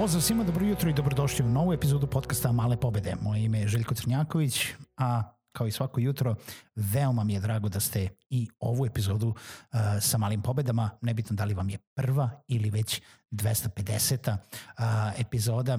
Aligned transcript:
Pozdrav 0.00 0.22
svima, 0.22 0.44
dobro 0.44 0.66
jutro 0.66 0.90
i 0.90 0.92
dobrodošli 0.92 1.44
u 1.44 1.48
novu 1.48 1.72
epizodu 1.72 2.06
podcasta 2.06 2.52
Male 2.52 2.76
pobede. 2.76 3.14
Moje 3.22 3.44
ime 3.44 3.60
je 3.60 3.68
Željko 3.68 3.94
Crnjaković, 3.94 4.66
a 4.96 5.22
kao 5.52 5.66
i 5.66 5.70
svako 5.70 6.00
jutro, 6.00 6.34
veoma 6.76 7.24
mi 7.24 7.34
je 7.34 7.40
drago 7.40 7.68
da 7.68 7.80
ste 7.80 8.08
i 8.30 8.48
ovu 8.60 8.86
epizodu 8.86 9.28
uh, 9.28 9.80
sa 10.00 10.18
malim 10.18 10.42
pobedama, 10.42 10.90
nebitno 11.00 11.36
da 11.36 11.44
li 11.44 11.54
vam 11.54 11.70
je 11.70 11.78
prva 11.94 12.30
ili 12.48 12.70
već 12.70 13.00
250. 13.30 14.30
Uh, 14.32 14.84
epizoda, 15.18 15.78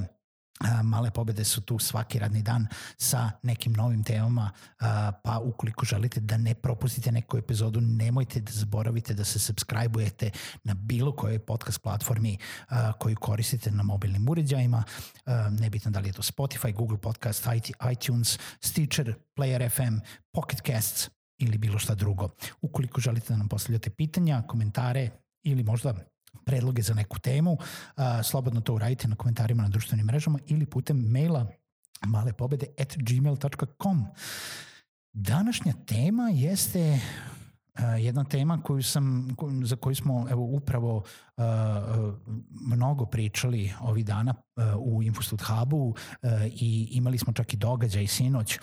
Male 0.84 1.12
pobede 1.12 1.44
su 1.44 1.62
tu 1.62 1.80
svaki 1.80 2.20
radni 2.20 2.42
dan 2.42 2.68
sa 2.98 3.32
nekim 3.44 3.74
novim 3.74 4.04
temama, 4.04 4.52
pa 5.24 5.40
ukoliko 5.44 5.86
želite 5.86 6.20
da 6.20 6.38
ne 6.38 6.54
propustite 6.54 7.12
neku 7.12 7.38
epizodu, 7.38 7.82
nemojte 7.82 8.40
da 8.40 8.52
zaboravite 8.52 9.14
da 9.14 9.24
se 9.24 9.40
subscribe-ujete 9.40 10.30
na 10.64 10.74
bilo 10.74 11.16
kojoj 11.16 11.40
podcast 11.40 11.82
platformi 11.82 12.38
koju 13.00 13.16
koristite 13.16 13.72
na 13.72 13.84
mobilnim 13.84 14.30
uređajima, 14.30 14.84
nebitno 15.60 15.92
da 15.92 16.00
li 16.00 16.10
je 16.10 16.14
to 16.14 16.22
Spotify, 16.22 16.74
Google 16.76 16.98
Podcast, 16.98 17.48
iTunes, 17.92 18.40
Stitcher, 18.60 19.14
Player 19.36 19.70
FM, 19.70 19.98
Pocket 20.34 20.62
Casts 20.68 21.10
ili 21.38 21.58
bilo 21.58 21.80
šta 21.80 21.96
drugo. 21.96 22.30
Ukoliko 22.62 23.02
želite 23.02 23.34
da 23.34 23.38
nam 23.38 23.48
postavljate 23.48 23.90
pitanja, 23.90 24.44
komentare 24.48 25.10
ili 25.44 25.64
možda 25.64 25.94
predloge 26.46 26.82
za 26.82 26.94
neku 26.94 27.20
temu, 27.20 27.58
a, 27.96 28.24
slobodno 28.24 28.62
to 28.62 28.74
uradite 28.74 29.08
na 29.08 29.16
komentarima 29.16 29.64
na 29.64 29.70
društvenim 29.70 30.06
mrežama 30.06 30.40
ili 30.48 30.66
putem 30.66 30.98
maila 30.98 31.48
malepobede 32.06 32.68
at 32.80 32.98
gmail.com. 32.98 34.06
Današnja 35.14 35.74
tema 35.86 36.30
jeste 36.34 37.00
jedna 38.00 38.24
tema 38.24 38.62
koju 38.62 38.84
sam, 38.84 39.36
za 39.64 39.76
koju 39.76 39.96
smo 39.96 40.28
evo, 40.30 40.44
upravo 40.44 40.96
uh, 40.98 41.44
mnogo 42.52 43.06
pričali 43.06 43.74
ovih 43.82 44.06
dana 44.06 44.34
u 44.80 45.04
Infostud 45.04 45.42
Hubu 45.42 45.78
uh, 45.78 45.96
i 46.46 46.88
imali 46.92 47.18
smo 47.18 47.34
čak 47.34 47.54
i 47.54 47.58
događaj 47.58 48.08
sinoć, 48.08 48.60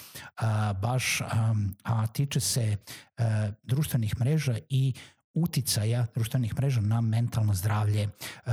baš, 0.83 1.21
um, 1.21 1.75
a 1.83 2.07
tiče 2.07 2.41
se 2.41 2.77
društvenih 3.63 4.21
mreža 4.21 4.59
i 4.69 4.95
uticaja 5.43 6.07
društvenih 6.15 6.55
mreža 6.55 6.81
na 6.81 7.01
mentalno 7.01 7.55
zdravlje 7.55 8.09
uh, 8.09 8.53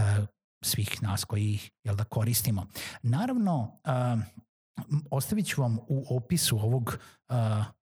svih 0.63 1.03
nas 1.03 1.23
koji 1.23 1.53
ih 1.53 1.71
jel 1.83 1.95
da, 1.95 2.03
koristimo. 2.03 2.65
Naravno, 3.03 3.79
uh, 3.87 4.19
ostavit 5.11 5.47
ću 5.47 5.61
vam 5.61 5.77
u 5.87 6.17
opisu 6.17 6.57
ovog, 6.57 6.97
uh, 7.29 7.35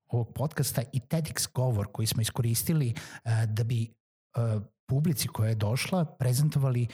ovog 0.07 0.33
podcasta 0.35 0.81
i 0.93 0.99
TEDx 0.99 1.53
govor 1.53 1.87
koji 1.91 2.07
smo 2.07 2.21
iskoristili 2.21 2.93
da 3.47 3.63
bi 3.63 3.93
publici 4.89 5.27
koja 5.27 5.49
je 5.49 5.55
došla 5.55 6.05
prezentovali 6.05 6.87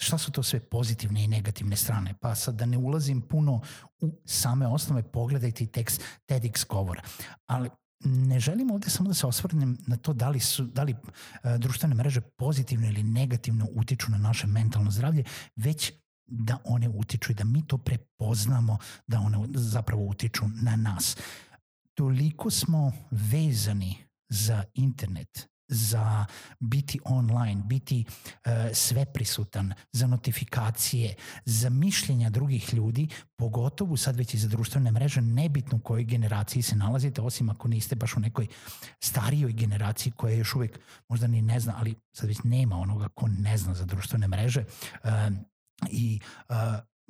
šta 0.00 0.18
su 0.18 0.32
to 0.32 0.42
sve 0.42 0.60
pozitivne 0.60 1.24
i 1.24 1.28
negativne 1.28 1.76
strane. 1.76 2.14
Pa 2.20 2.34
sad 2.34 2.54
da 2.54 2.66
ne 2.66 2.78
ulazim 2.78 3.20
puno 3.20 3.60
u 4.00 4.20
same 4.24 4.66
osnove, 4.66 5.02
pogledajte 5.02 5.64
i 5.64 5.66
tekst 5.66 6.02
TEDx 6.28 6.66
govora. 6.68 7.02
Ali 7.46 7.70
ne 8.04 8.40
želim 8.40 8.70
ovde 8.70 8.90
samo 8.90 9.08
da 9.08 9.14
se 9.14 9.26
osvrnem 9.26 9.78
na 9.86 9.96
to 9.96 10.12
da 10.12 10.28
li 10.28 10.40
su 10.40 10.64
da 10.64 10.82
li 10.82 10.92
uh, 10.92 11.56
društvene 11.58 11.94
mreže 11.94 12.20
pozitivno 12.20 12.86
ili 12.86 13.02
negativno 13.02 13.66
utiču 13.74 14.10
na 14.10 14.18
naše 14.18 14.46
mentalno 14.46 14.90
zdravlje, 14.90 15.24
već 15.56 15.92
da 16.26 16.58
one 16.64 16.88
utiču 16.88 17.32
i 17.32 17.34
da 17.34 17.44
mi 17.44 17.66
to 17.66 17.78
prepoznamo 17.78 18.78
da 19.06 19.20
one 19.20 19.38
zapravo 19.54 20.04
utiču 20.04 20.44
na 20.62 20.76
nas. 20.76 21.16
Toliko 21.94 22.50
smo 22.50 22.92
vezani 23.10 23.96
za 24.28 24.64
internet 24.74 25.49
za 25.70 26.26
biti 26.60 27.00
online, 27.04 27.62
biti 27.64 28.04
uh, 28.06 28.52
sveprisutan, 28.72 29.72
za 29.92 30.06
notifikacije, 30.06 31.14
za 31.44 31.70
mišljenja 31.70 32.30
drugih 32.30 32.74
ljudi, 32.74 33.08
pogotovo 33.36 33.96
sad 33.96 34.16
već 34.16 34.34
i 34.34 34.38
za 34.38 34.48
društvene 34.48 34.92
mreže, 34.92 35.20
nebitno 35.20 35.78
u 35.78 35.80
kojoj 35.80 36.04
generaciji 36.04 36.62
se 36.62 36.76
nalazite, 36.76 37.20
osim 37.20 37.50
ako 37.50 37.68
niste 37.68 37.96
baš 37.96 38.16
u 38.16 38.20
nekoj 38.20 38.46
starijoj 39.00 39.52
generaciji 39.52 40.12
koja 40.16 40.34
još 40.34 40.54
uvek 40.54 40.78
možda 41.08 41.26
ni 41.26 41.42
ne 41.42 41.60
zna, 41.60 41.74
ali 41.78 41.94
sad 42.16 42.28
već 42.28 42.38
nema 42.44 42.76
onoga 42.76 43.08
ko 43.08 43.28
ne 43.28 43.58
zna 43.58 43.74
za 43.74 43.84
društvene 43.84 44.28
mreže. 44.28 44.64
Uh, 45.04 45.10
I 45.90 46.20
uh, 46.48 46.56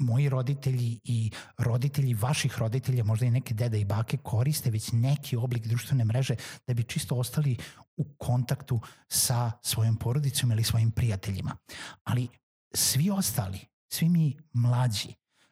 moji 0.01 0.29
roditelji 0.29 1.01
i 1.05 1.31
roditelji 1.59 2.15
vaših 2.15 2.59
roditelja, 2.59 3.05
možda 3.05 3.27
i 3.27 3.31
neke 3.31 3.55
deda 3.55 3.77
i 3.77 3.85
bake 3.85 4.17
koriste 4.17 4.71
već 4.71 4.93
neki 4.93 5.37
oblik 5.37 5.67
društvene 5.67 6.05
mreže 6.05 6.35
da 6.67 6.75
bi 6.75 6.83
čisto 6.83 7.15
ostali 7.15 7.57
u 7.97 8.05
kontaktu 8.19 8.81
sa 9.09 9.53
svojom 9.63 9.97
porodicom 9.97 10.51
ili 10.51 10.65
svojim 10.65 10.91
prijateljima. 10.91 11.57
Ali 12.05 12.29
svi 12.75 13.11
ostali, 13.11 13.59
svi 13.93 14.09
mi 14.09 14.37
mlađi, 14.53 15.09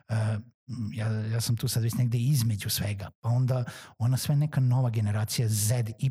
uh, 0.08 0.42
ja, 0.92 1.08
ja 1.10 1.40
sam 1.40 1.56
tu 1.56 1.68
sad 1.68 1.82
već 1.82 1.94
negde 1.94 2.18
između 2.18 2.70
svega, 2.70 3.10
pa 3.20 3.28
onda 3.28 3.64
ona 3.98 4.16
sve 4.16 4.36
neka 4.36 4.60
nova 4.60 4.90
generacija 4.90 5.48
Z, 5.48 5.84
Y, 5.98 6.10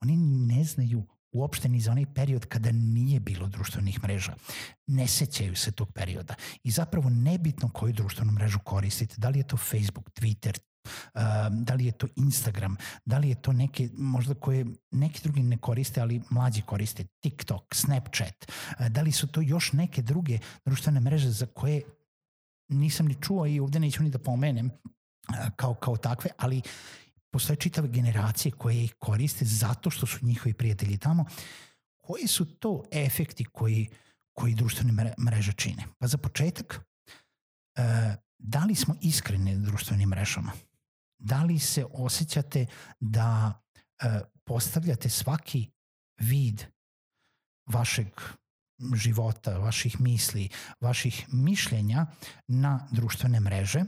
oni 0.00 0.16
ne 0.16 0.64
znaju 0.64 1.06
uopšte 1.32 1.68
ni 1.68 1.80
za 1.80 1.92
onaj 1.92 2.06
period 2.14 2.46
kada 2.46 2.72
nije 2.72 3.20
bilo 3.20 3.48
društvenih 3.48 4.02
mreža. 4.02 4.34
Ne 4.86 5.06
sećaju 5.06 5.56
se 5.56 5.72
tog 5.72 5.92
perioda. 5.92 6.34
I 6.64 6.70
zapravo 6.70 7.10
nebitno 7.10 7.68
koju 7.68 7.92
društvenu 7.92 8.32
mrežu 8.32 8.58
koristite, 8.64 9.14
da 9.18 9.28
li 9.28 9.38
je 9.38 9.46
to 9.46 9.56
Facebook, 9.56 10.10
Twitter, 10.10 10.58
Uh, 11.14 11.20
da 11.50 11.74
li 11.74 11.84
je 11.84 11.92
to 11.92 12.06
Instagram, 12.16 12.76
da 13.04 13.18
li 13.18 13.28
je 13.28 13.34
to 13.34 13.52
neke, 13.52 13.88
možda 13.92 14.34
koje 14.34 14.66
neki 14.90 15.20
drugi 15.22 15.42
ne 15.42 15.58
koriste, 15.58 16.00
ali 16.00 16.22
mlađi 16.30 16.62
koriste, 16.62 17.04
TikTok, 17.20 17.74
Snapchat, 17.74 18.46
uh, 18.80 18.86
da 18.86 19.02
li 19.02 19.12
su 19.12 19.26
to 19.26 19.40
još 19.40 19.72
neke 19.72 20.02
druge 20.02 20.38
društvene 20.64 21.00
mreže 21.00 21.30
za 21.30 21.46
koje 21.46 21.82
nisam 22.68 23.06
ni 23.06 23.14
čuo 23.20 23.46
i 23.46 23.60
ovde 23.60 23.80
neću 23.80 24.02
ni 24.02 24.10
da 24.10 24.18
pomenem 24.18 24.66
uh, 24.66 25.50
kao, 25.56 25.74
kao 25.74 25.96
takve, 25.96 26.30
ali 26.38 26.62
postoje 27.30 27.56
čitave 27.56 27.88
generacije 27.88 28.52
koje 28.52 28.84
ih 28.84 28.94
koriste 28.98 29.44
zato 29.44 29.90
što 29.90 30.06
su 30.06 30.26
njihovi 30.26 30.54
prijatelji 30.54 30.98
tamo. 30.98 31.24
Koji 31.96 32.26
su 32.26 32.44
to 32.58 32.84
efekti 32.92 33.44
koji, 33.44 33.88
koji 34.32 34.54
društvene 34.54 35.14
mreže 35.18 35.52
čine? 35.52 35.84
Pa 35.98 36.06
za 36.06 36.18
početak, 36.18 36.80
da 38.38 38.64
li 38.64 38.74
smo 38.74 38.94
iskreni 39.00 39.54
na 39.54 39.66
društvenim 39.66 40.08
mrežama? 40.08 40.52
Da 41.18 41.42
li 41.42 41.58
se 41.58 41.84
osjećate 41.92 42.66
da 43.00 43.60
e, 44.02 44.20
postavljate 44.44 45.08
svaki 45.08 45.70
vid 46.20 46.62
vašeg 47.66 48.08
života, 48.94 49.58
vaših 49.58 50.00
misli, 50.00 50.48
vaših 50.80 51.26
mišljenja 51.32 52.06
na 52.48 52.88
društvene 52.92 53.40
mreže 53.40 53.84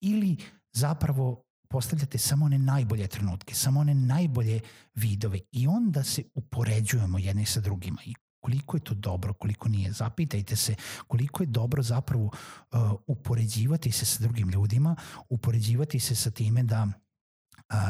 ili 0.00 0.36
zapravo 0.72 1.47
postavljate 1.70 2.18
samo 2.18 2.46
one 2.46 2.58
najbolje 2.58 3.06
trenutke, 3.06 3.54
samo 3.54 3.80
one 3.80 3.94
najbolje 3.94 4.60
vidove 4.94 5.38
i 5.52 5.66
onda 5.66 6.04
se 6.04 6.22
upoređujemo 6.34 7.18
jedni 7.18 7.46
sa 7.46 7.60
drugima 7.60 7.98
i 8.04 8.14
koliko 8.40 8.76
je 8.76 8.80
to 8.80 8.94
dobro, 8.94 9.32
koliko 9.32 9.68
nije. 9.68 9.92
Zapitajte 9.92 10.56
se 10.56 10.74
koliko 11.06 11.42
je 11.42 11.46
dobro 11.46 11.82
zapravo 11.82 12.24
uh, 12.24 12.78
upoređivati 13.06 13.92
se 13.92 14.06
sa 14.06 14.22
drugim 14.22 14.48
ljudima, 14.48 14.96
upoređivati 15.28 16.00
se 16.00 16.14
sa 16.14 16.30
time 16.30 16.62
da 16.62 16.82
uh, 16.82 16.92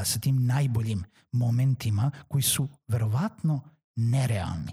sa 0.05 0.19
tim 0.19 0.47
najboljim 0.47 1.05
momentima 1.33 2.11
koji 2.29 2.43
su 2.43 2.69
verovatno 2.89 3.61
nerealni. 3.99 4.73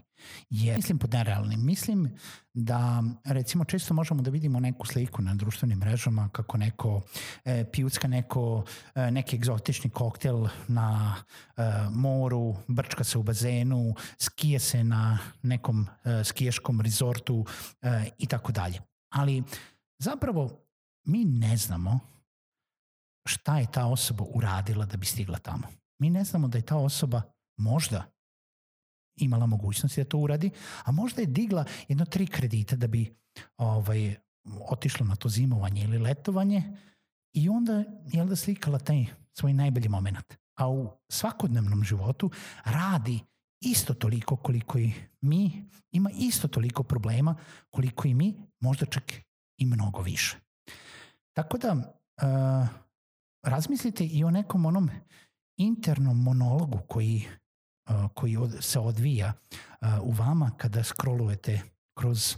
Je, 0.50 0.76
mislim 0.76 0.98
pod 0.98 1.14
nerealnim, 1.14 1.66
mislim 1.66 2.18
da 2.54 3.04
recimo 3.26 3.66
često 3.66 3.94
možemo 3.94 4.22
da 4.22 4.32
vidimo 4.32 4.60
neku 4.60 4.86
sliku 4.86 5.22
na 5.22 5.36
društvenim 5.36 5.78
mrežama 5.78 6.30
kako 6.30 6.58
neko 6.58 7.02
e, 7.46 7.66
pijucka 7.72 8.08
neko, 8.08 8.66
e, 8.96 9.12
neki 9.12 9.36
egzotični 9.36 9.90
koktel 9.90 10.48
na 10.68 11.16
e, 11.58 11.62
moru, 11.92 12.56
brčka 12.68 13.04
se 13.04 13.18
u 13.18 13.24
bazenu, 13.24 13.96
skije 14.20 14.60
se 14.60 14.84
na 14.84 15.20
nekom 15.44 15.88
e, 16.04 16.24
skiješkom 16.24 16.82
rezortu 16.82 17.46
e, 17.82 18.10
i 18.18 18.26
tako 18.28 18.52
dalje. 18.52 18.80
Ali 19.10 19.44
zapravo 20.00 20.60
mi 21.06 21.26
ne 21.26 21.58
znamo 21.58 22.00
šta 23.26 23.60
je 23.60 23.72
ta 23.72 23.86
osoba 23.86 24.24
uradila 24.34 24.86
da 24.86 24.98
bi 24.98 25.06
stigla 25.06 25.38
tamo. 25.38 25.68
Mi 26.00 26.10
ne 26.10 26.24
znamo 26.24 26.48
da 26.48 26.58
je 26.58 26.66
ta 26.66 26.76
osoba 26.76 27.22
možda 27.58 28.15
imala 29.16 29.46
mogućnosti 29.46 30.04
da 30.04 30.10
to 30.10 30.18
uradi, 30.18 30.50
a 30.84 30.92
možda 30.92 31.22
je 31.22 31.28
digla 31.28 31.66
jedno 31.88 32.06
tri 32.06 32.28
kredita 32.28 32.76
da 32.76 32.88
bi 32.88 33.16
ovaj, 33.58 34.16
otišla 34.70 35.06
na 35.06 35.16
to 35.16 35.30
zimovanje 35.30 35.84
ili 35.84 35.98
letovanje 35.98 36.64
i 37.34 37.50
onda 37.50 37.84
je 38.14 38.26
da 38.26 38.36
slikala 38.36 38.80
taj 38.80 39.06
svoj 39.34 39.54
najbolji 39.54 39.90
moment. 39.90 40.34
A 40.56 40.70
u 40.70 40.92
svakodnevnom 41.10 41.84
životu 41.84 42.32
radi 42.66 43.20
isto 43.62 43.94
toliko 43.94 44.36
koliko 44.36 44.80
i 44.80 44.92
mi, 45.22 45.70
ima 45.92 46.10
isto 46.14 46.48
toliko 46.48 46.84
problema 46.84 47.36
koliko 47.70 48.08
i 48.08 48.14
mi, 48.14 48.36
možda 48.60 48.86
čak 48.86 49.14
i 49.58 49.66
mnogo 49.66 50.02
više. 50.02 50.38
Tako 51.34 51.58
da 51.58 51.74
uh, 51.74 52.68
razmislite 53.44 54.06
i 54.06 54.24
o 54.24 54.32
nekom 54.32 54.66
onom 54.66 54.90
internom 55.58 56.24
monologu 56.24 56.80
koji 56.88 57.28
koji 58.14 58.38
se 58.60 58.80
odvija 58.80 59.34
u 60.02 60.12
vama 60.12 60.52
kada 60.58 60.84
scrollujete 60.84 61.62
kroz 61.94 62.36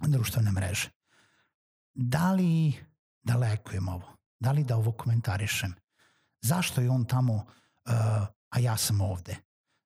društvene 0.00 0.52
mreže. 0.52 0.90
Da 1.94 2.32
li 2.32 2.74
da 3.22 3.36
lekujem 3.36 3.88
ovo? 3.88 4.16
Da 4.40 4.52
li 4.52 4.64
da 4.64 4.76
ovo 4.76 4.92
komentarišem? 4.92 5.74
Zašto 6.42 6.80
je 6.80 6.90
on 6.90 7.04
tamo, 7.04 7.46
a 8.50 8.58
ja 8.58 8.76
sam 8.76 9.00
ovde? 9.00 9.36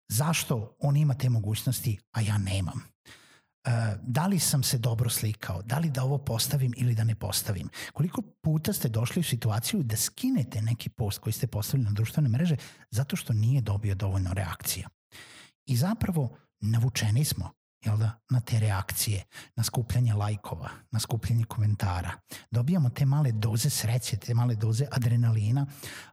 Zašto 0.09 0.77
on 0.79 0.97
ima 0.97 1.15
te 1.15 1.29
mogućnosti, 1.29 1.99
a 2.13 2.21
ja 2.21 2.39
nemam? 2.39 2.97
da 4.03 4.27
li 4.27 4.39
sam 4.39 4.63
se 4.63 4.79
dobro 4.79 5.11
slikao, 5.11 5.63
da 5.63 5.79
li 5.79 5.91
da 5.91 6.05
ovo 6.05 6.19
postavim 6.19 6.73
ili 6.77 6.95
da 6.95 7.05
ne 7.05 7.15
postavim. 7.15 7.69
Koliko 7.93 8.23
puta 8.23 8.73
ste 8.73 8.89
došli 8.89 9.21
u 9.21 9.25
situaciju 9.25 9.83
da 9.83 9.97
skinete 9.97 10.63
neki 10.63 10.89
post 10.89 11.19
koji 11.19 11.33
ste 11.33 11.47
postavili 11.47 11.85
na 11.85 11.93
društvene 11.93 12.29
mreže 12.29 12.57
zato 12.91 13.17
što 13.17 13.33
nije 13.33 13.61
dobio 13.61 13.95
dovoljno 13.95 14.33
reakcija. 14.33 14.89
I 15.67 15.77
zapravo 15.77 16.37
navučeni 16.61 17.25
smo 17.25 17.51
jel 17.87 17.97
da, 17.97 18.21
na 18.31 18.41
te 18.41 18.61
reakcije, 18.61 19.25
na 19.57 19.63
skupljanje 19.63 20.15
lajkova, 20.15 20.71
na 20.91 21.01
skupljanje 21.01 21.45
komentara. 21.45 22.11
Dobijamo 22.51 22.91
te 22.91 23.05
male 23.05 23.33
doze 23.33 23.71
sreće, 23.71 24.17
te 24.17 24.35
male 24.35 24.55
doze 24.55 24.87
adrenalina 24.91 25.67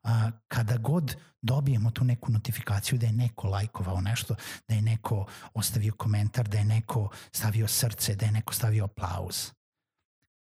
a, 0.03 0.31
kada 0.47 0.77
god 0.77 1.15
dobijemo 1.41 1.91
tu 1.91 2.03
neku 2.03 2.31
notifikaciju 2.31 2.99
da 2.99 3.05
je 3.05 3.13
neko 3.13 3.47
lajkovao 3.47 4.01
nešto, 4.01 4.35
da 4.67 4.75
je 4.75 4.81
neko 4.81 5.25
ostavio 5.53 5.93
komentar, 5.97 6.47
da 6.47 6.57
je 6.57 6.65
neko 6.65 7.09
stavio 7.31 7.67
srce, 7.67 8.15
da 8.15 8.25
je 8.25 8.31
neko 8.31 8.53
stavio 8.53 8.85
aplauz. 8.85 9.51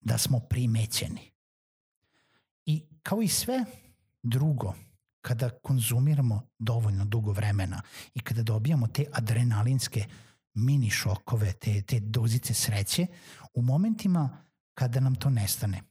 Da 0.00 0.18
smo 0.18 0.40
primećeni. 0.40 1.32
I 2.64 2.86
kao 3.02 3.22
i 3.22 3.28
sve 3.28 3.64
drugo 4.22 4.74
kada 5.26 5.50
konzumiramo 5.50 6.48
dovoljno 6.58 7.04
dugo 7.04 7.32
vremena 7.32 7.82
i 8.14 8.20
kada 8.20 8.42
dobijamo 8.42 8.86
te 8.86 9.04
adrenalinske 9.12 10.04
mini 10.54 10.90
šokove, 10.90 11.52
te, 11.52 11.82
te 11.82 12.00
dozice 12.00 12.54
sreće, 12.54 13.06
u 13.54 13.62
momentima 13.62 14.44
kada 14.74 15.00
nam 15.00 15.14
to 15.14 15.30
nestane, 15.30 15.82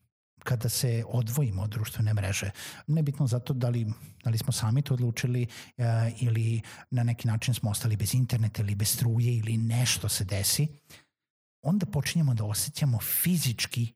kada 0.43 0.69
se 0.69 1.03
odvojimo 1.07 1.63
od 1.63 1.69
društvene 1.69 2.13
mreže. 2.13 2.51
Nebitno 2.87 3.27
zato 3.27 3.53
da 3.53 3.69
li, 3.69 3.85
da 4.23 4.29
li 4.29 4.37
smo 4.37 4.51
sami 4.51 4.81
to 4.81 4.93
odlučili 4.93 5.47
uh, 5.47 5.85
ili 6.21 6.61
na 6.91 7.03
neki 7.03 7.27
način 7.27 7.53
smo 7.53 7.71
ostali 7.71 7.97
bez 7.97 8.15
interneta 8.15 8.61
ili 8.61 8.75
bez 8.75 8.89
struje 8.89 9.37
ili 9.37 9.57
nešto 9.57 10.09
se 10.09 10.23
desi, 10.23 10.67
onda 11.61 11.85
počinjemo 11.85 12.33
da 12.33 12.45
osjećamo 12.45 12.99
fizički 12.99 13.93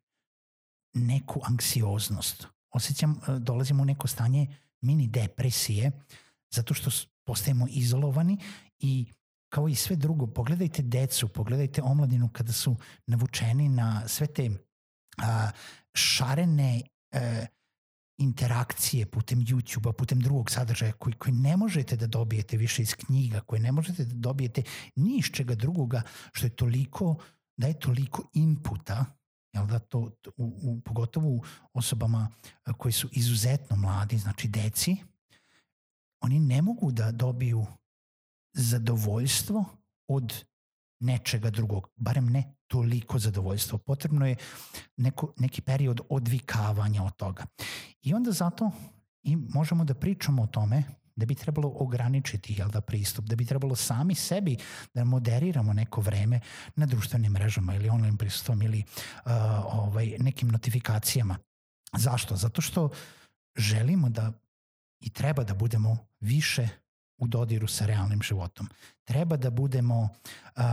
neku 0.94 1.42
anksioznost. 1.44 2.48
Osjećam, 2.72 3.12
e, 3.12 3.40
dolazimo 3.40 3.84
u 3.84 3.86
neko 3.86 4.08
stanje 4.08 4.48
mini 4.82 5.08
depresije, 5.08 5.92
zato 6.56 6.74
što 6.74 6.90
postajemo 7.26 7.68
izolovani 7.70 8.38
i 8.80 9.06
kao 9.50 9.68
i 9.68 9.76
sve 9.76 9.96
drugo, 9.96 10.28
pogledajte 10.28 10.82
decu, 10.82 11.28
pogledajte 11.28 11.82
omladinu 11.82 12.30
kada 12.34 12.54
su 12.54 12.76
navučeni 13.08 13.70
na 13.70 14.08
sve 14.08 14.28
te 14.28 14.50
a, 15.18 15.52
šarene 15.94 16.82
e, 17.12 17.46
interakcije 18.18 19.06
putem 19.06 19.40
YouTube-a, 19.40 19.94
putem 19.94 20.20
drugog 20.20 20.52
sadržaja 20.52 20.92
koji, 20.92 21.14
koji 21.14 21.34
ne 21.34 21.58
možete 21.58 21.96
da 21.96 22.08
dobijete 22.08 22.58
više 22.58 22.82
iz 22.82 22.96
knjiga, 22.96 23.40
koje 23.40 23.60
ne 23.60 23.72
možete 23.72 24.06
da 24.06 24.16
dobijete 24.16 24.64
ni 24.96 25.18
iz 25.18 25.26
čega 25.26 25.56
drugoga 25.56 26.02
što 26.32 26.46
je 26.46 26.56
toliko, 26.56 27.16
da 27.58 27.68
je 27.68 27.80
toliko 27.80 28.30
inputa 28.34 29.06
Jel 29.60 29.68
da 29.68 29.80
to, 29.80 30.00
u, 30.38 30.60
u, 30.64 30.82
pogotovo 30.82 31.30
u 31.30 31.44
osobama 31.74 32.30
koji 32.78 32.92
su 32.92 33.10
izuzetno 33.12 33.76
mladi, 33.76 34.18
znači 34.18 34.48
deci, 34.48 34.98
oni 36.22 36.40
ne 36.40 36.62
mogu 36.62 36.92
da 36.92 37.12
dobiju 37.12 37.66
zadovoljstvo 38.54 39.66
od 40.08 40.46
nečega 41.00 41.50
drugog, 41.50 41.88
barem 41.96 42.30
ne 42.30 42.56
toliko 42.68 43.20
zadovoljstvo. 43.20 43.78
Potrebno 43.78 44.28
je 44.28 44.36
neko, 44.98 45.34
neki 45.38 45.62
period 45.62 46.02
odvikavanja 46.10 47.04
od 47.04 47.16
toga. 47.16 47.46
I 48.02 48.14
onda 48.14 48.32
zato 48.32 48.72
i 49.24 49.36
možemo 49.36 49.86
da 49.86 49.94
pričamo 49.94 50.44
o 50.44 50.48
tome 50.48 50.84
da 51.20 51.26
bi 51.26 51.36
trebalo 51.36 51.74
ograničiti 51.76 52.56
jel 52.58 52.70
da, 52.70 52.82
pristup, 52.82 53.26
da 53.26 53.36
bi 53.36 53.46
trebalo 53.46 53.76
sami 53.76 54.16
sebi 54.16 54.58
da 54.94 55.04
moderiramo 55.04 55.74
neko 55.74 56.02
vreme 56.02 56.40
na 56.76 56.86
društvenim 56.86 57.32
mrežama 57.32 57.76
ili 57.76 57.90
online 57.90 58.18
prisustvom 58.18 58.62
ili 58.62 58.84
uh, 59.26 59.32
ovaj, 59.66 60.16
nekim 60.20 60.48
notifikacijama. 60.48 61.38
Zašto? 61.98 62.36
Zato 62.36 62.62
što 62.62 62.90
želimo 63.58 64.10
da 64.10 64.32
i 65.00 65.10
treba 65.10 65.44
da 65.44 65.54
budemo 65.54 65.98
više 66.20 66.68
u 67.18 67.28
dodiru 67.28 67.68
sa 67.68 67.86
realnim 67.86 68.22
životom. 68.22 68.68
Treba 69.04 69.38
da 69.38 69.50
budemo 69.50 70.02
uh, 70.02 70.64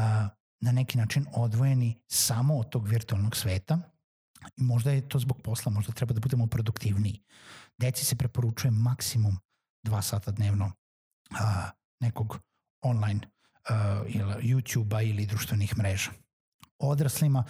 na 0.60 0.72
neki 0.72 0.98
način 0.98 1.26
odvojeni 1.32 1.98
samo 2.06 2.58
od 2.58 2.68
tog 2.68 2.88
virtualnog 2.88 3.36
sveta 3.36 3.78
i 4.56 4.62
možda 4.62 4.90
je 4.90 5.08
to 5.08 5.18
zbog 5.18 5.42
posla, 5.42 5.72
možda 5.72 5.92
treba 5.92 6.14
da 6.14 6.20
budemo 6.20 6.46
produktivniji. 6.46 7.22
Deci 7.78 8.04
se 8.04 8.16
preporučuje 8.16 8.70
maksimum 8.70 9.38
dva 9.86 10.02
sata 10.02 10.30
dnevno 10.30 10.72
a, 11.38 11.70
nekog 12.00 12.38
online 12.82 13.20
a, 13.68 14.02
ili 14.06 14.34
YouTube-a 14.42 15.02
ili 15.02 15.26
društvenih 15.26 15.78
mreža. 15.78 16.10
Odraslima 16.78 17.44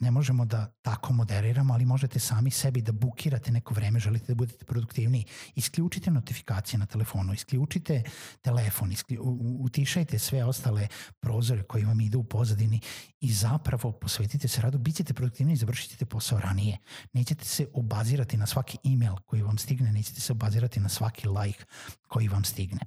ne 0.00 0.10
možemo 0.10 0.44
da 0.44 0.66
tako 0.82 1.12
moderiramo, 1.12 1.74
ali 1.74 1.84
možete 1.84 2.18
sami 2.18 2.50
sebi 2.50 2.82
da 2.82 2.92
bukirate 2.92 3.52
neko 3.52 3.74
vreme, 3.74 4.00
želite 4.00 4.26
da 4.26 4.34
budete 4.34 4.64
produktivniji. 4.64 5.24
Isključite 5.54 6.10
notifikacije 6.10 6.78
na 6.78 6.86
telefonu, 6.86 7.32
isključite 7.32 8.02
telefon, 8.40 8.92
isklju, 8.92 9.38
utišajte 9.60 10.18
sve 10.18 10.44
ostale 10.44 10.88
prozore 11.20 11.62
koji 11.62 11.84
vam 11.84 12.00
idu 12.00 12.18
u 12.18 12.24
pozadini 12.24 12.80
i 13.20 13.32
zapravo 13.32 13.92
posvetite 13.92 14.48
se 14.48 14.60
radu, 14.60 14.78
bit 14.78 14.96
ćete 14.96 15.14
produktivniji 15.14 15.54
i 15.54 15.56
završit 15.56 15.90
ćete 15.90 16.06
posao 16.06 16.40
ranije. 16.40 16.78
Nećete 17.12 17.44
se 17.44 17.66
obazirati 17.72 18.36
na 18.36 18.46
svaki 18.46 18.78
email 18.84 19.16
koji 19.26 19.42
vam 19.42 19.58
stigne, 19.58 19.92
nećete 19.92 20.20
se 20.20 20.32
obazirati 20.32 20.80
na 20.80 20.88
svaki 20.88 21.28
like 21.28 21.64
koji 22.08 22.28
vam 22.28 22.44
stigne. 22.44 22.80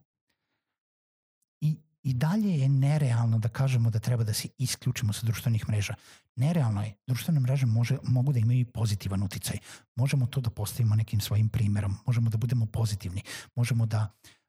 I 1.61 1.77
i 2.07 2.13
dalje 2.13 2.59
je 2.59 2.69
nerealno 2.69 3.39
da 3.39 3.49
kažemo 3.49 3.89
da 3.89 3.99
treba 3.99 4.23
da 4.23 4.33
se 4.33 4.47
isključimo 4.57 5.13
sa 5.13 5.25
društvenih 5.25 5.69
mreža. 5.69 5.93
Nerealno 6.35 6.83
je. 6.83 6.95
Društvene 7.07 7.39
mreže 7.39 7.65
može, 7.65 7.97
mogu 8.03 8.33
da 8.33 8.39
imaju 8.39 8.65
pozitivan 8.65 9.23
uticaj. 9.23 9.57
Možemo 9.95 10.25
to 10.25 10.41
da 10.41 10.49
postavimo 10.49 10.95
nekim 10.95 11.19
svojim 11.19 11.49
primerom. 11.49 11.97
Možemo 12.05 12.29
da 12.29 12.37
budemo 12.37 12.65
pozitivni. 12.65 13.21
Možemo 13.55 13.85
da 13.85 14.07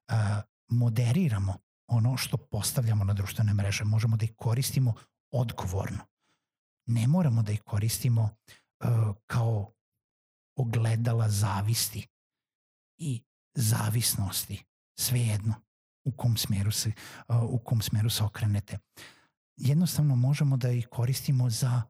uh, 0.09 0.15
moderiramo 0.69 1.57
ono 1.87 2.17
što 2.17 2.37
postavljamo 2.37 3.05
na 3.05 3.13
društvene 3.13 3.55
mreže. 3.55 3.85
Možemo 3.85 4.17
da 4.17 4.25
ih 4.25 4.33
koristimo 4.37 4.95
odgovorno. 5.31 5.99
Ne 6.87 7.07
moramo 7.07 7.43
da 7.43 7.53
ih 7.53 7.63
koristimo 7.63 8.23
uh, 8.23 9.17
kao 9.27 9.73
ogledala 10.57 11.29
zavisti 11.29 12.07
i 12.99 13.23
zavisnosti. 13.55 14.65
Svejedno 14.99 15.68
u 16.09 16.13
kom 16.17 16.37
smeru 16.37 16.71
se, 16.71 16.93
u 17.29 17.59
kom 17.59 17.83
smeru 17.83 18.11
se 18.11 18.25
okrenete. 18.25 18.79
Jednostavno 19.57 20.17
možemo 20.17 20.57
da 20.57 20.71
ih 20.71 20.87
koristimo 20.87 21.51
za 21.51 21.83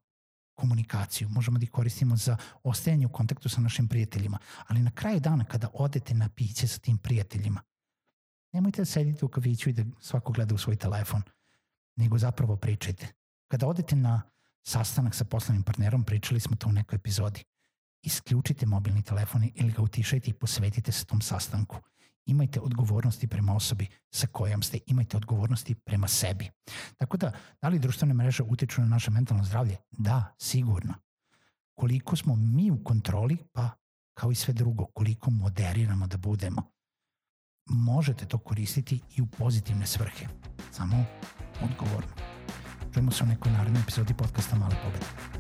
komunikaciju, 0.54 1.28
možemo 1.28 1.58
da 1.58 1.64
ih 1.64 1.70
koristimo 1.70 2.16
za 2.16 2.37
ostajanje 2.62 3.06
u 3.06 3.12
kontaktu 3.12 3.48
sa 3.48 3.60
našim 3.60 3.88
prijateljima, 3.88 4.38
ali 4.66 4.82
na 4.82 4.90
kraju 4.90 5.20
dana 5.20 5.44
kada 5.44 5.68
odete 5.75 6.14
na 6.14 6.28
piće 6.28 6.66
sa 6.68 6.78
tim 6.78 6.98
prijateljima, 6.98 7.62
nemojte 8.52 8.82
da 8.82 8.87
sedite 8.87 9.25
u 9.25 9.28
kaviću 9.28 9.70
i 9.70 9.72
da 9.72 9.84
svako 10.00 10.32
gleda 10.32 10.54
u 10.54 10.58
svoj 10.58 10.76
telefon. 10.76 11.22
nego 11.98 12.18
zapravo 12.18 12.56
pričajte. 12.56 13.06
Kada 13.48 13.66
odete 13.66 13.96
na 13.96 14.22
sastanak 14.62 15.14
sa 15.14 15.25
poslovnim 15.25 15.62
partnerom, 15.62 16.04
pričali 16.04 16.40
smo 16.40 16.56
to 16.56 16.68
u 16.68 16.72
nekoj 16.72 16.96
epizodi, 16.96 17.44
isključite 18.02 18.66
mobilni 18.66 19.02
telefon 19.02 19.50
ili 19.54 19.72
ga 19.72 19.82
utišajte 19.82 20.30
i 20.30 20.34
posvetite 20.34 20.92
se 20.92 21.04
tom 21.04 21.20
sastanku. 21.20 21.76
Imajte 22.28 22.61
odgovornosti 22.61 23.26
prema 23.26 23.54
osobi 23.54 23.87
sa 24.11 24.26
kojom 24.26 24.62
ste, 24.62 24.78
imajte 24.87 25.16
odgovornosti 25.16 25.75
prema 25.75 26.08
sebi. 26.08 26.50
Tako 26.97 27.16
da, 27.16 27.32
da 27.62 27.68
li 27.68 27.78
društvene 27.78 28.14
mreže 28.14 28.42
utiču 28.42 28.80
na 28.80 28.87
naše 28.87 29.11
mentalno 29.11 29.44
zdravlje? 29.44 29.76
Da, 29.90 30.35
sigurno. 30.38 30.94
Koliko 31.75 32.16
smo 32.16 32.37
mi 32.37 32.70
u 32.70 32.85
kontroli, 32.85 33.37
pa 33.52 33.70
kao 34.14 34.30
i 34.30 34.35
sve 34.35 34.54
drugo, 34.54 34.87
koliko 34.87 35.30
moderiramo 35.30 36.06
da 36.06 36.16
budemo. 36.16 36.62
Možete 37.66 38.26
to 38.26 38.38
koristiti 38.38 39.00
i 39.16 39.23
u 39.23 39.26
pozitivne 39.26 39.87
svrhe, 39.87 40.26
samo 40.73 41.04
odgovorno. 41.62 42.12
Čujemo 42.92 43.11
se 43.11 43.25
u 43.25 43.26
nekoj 43.26 43.52
narednoj 43.52 43.82
epizodi 43.82 44.14
podcasta 44.14 44.56
Male 44.56 44.76
pobede. 44.85 45.38